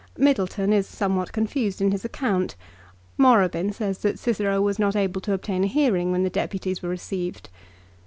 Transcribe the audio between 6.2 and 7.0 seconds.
the Deputies were